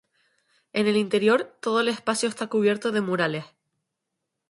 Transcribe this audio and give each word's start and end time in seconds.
En 0.73 0.87
el 0.87 0.97
interior, 0.97 1.55
todo 1.61 1.79
el 1.81 1.87
espacio 1.87 2.27
está 2.27 2.47
cubierto 2.47 2.91
de 2.91 3.01
murales. 3.01 3.45